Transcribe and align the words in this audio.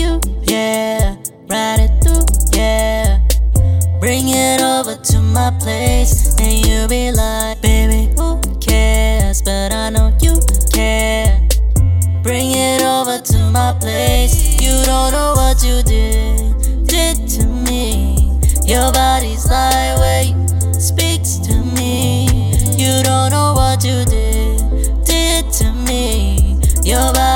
you, 0.00 0.20
yeah. 0.44 1.16
Ride 1.48 1.80
it 1.80 1.92
through, 2.02 2.24
yeah. 2.58 3.20
Bring 4.00 4.28
it 4.28 4.62
over 4.62 4.96
to 4.96 5.20
my 5.20 5.50
place, 5.60 6.34
and 6.40 6.66
you'll 6.66 6.88
be 6.88 7.12
like, 7.12 7.60
baby, 7.60 8.10
who 8.16 8.40
cares? 8.60 9.42
But 9.42 9.72
I 9.72 9.90
know 9.90 10.16
you 10.22 10.40
care. 10.72 11.46
Bring 12.22 12.52
it 12.52 12.82
over 12.82 13.18
to 13.18 13.50
my 13.50 13.76
place. 13.78 14.60
You 14.60 14.72
don't 14.86 15.12
know 15.12 15.34
what 15.36 15.62
you 15.62 15.82
did, 15.82 16.86
did 16.86 17.28
to 17.36 17.46
me. 17.46 18.16
Your 18.64 18.90
body's 18.92 19.50
lightweight, 19.50 20.34
speaks 20.80 21.36
to 21.46 21.54
me. 21.76 22.26
You 22.76 23.02
don't 23.02 23.30
know 23.30 23.52
what 23.54 23.84
you 23.84 24.04
did, 24.06 25.04
did 25.04 25.52
to 25.60 25.72
me. 25.86 26.58
Your 26.84 27.12
body's 27.12 27.29